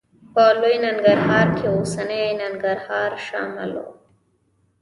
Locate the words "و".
3.83-3.85